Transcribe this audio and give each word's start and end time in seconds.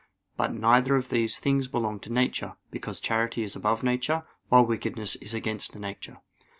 But 0.35 0.51
neither 0.51 0.95
of 0.95 1.09
these 1.11 1.37
belongs 1.67 2.01
to 2.01 2.11
nature; 2.11 2.55
because 2.71 2.99
charity 2.99 3.43
is 3.43 3.55
above 3.55 3.83
nature, 3.83 4.23
while 4.49 4.65
wickedness 4.65 5.15
is 5.17 5.35
against 5.35 5.75
nature. 5.75 6.17